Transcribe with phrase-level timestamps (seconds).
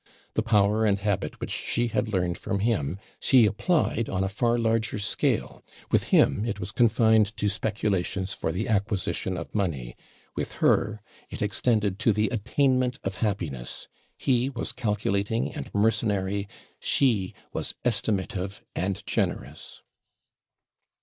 [0.33, 4.57] The power and habit which she had learned from him she applied on a far
[4.57, 9.95] larger scale; with him, it was confined to speculations for the acquisition of money;
[10.35, 13.87] with her, it extended to the attainment of happiness.
[14.17, 16.47] He was calculating and mercenary:
[16.79, 19.83] she was estimative and generous.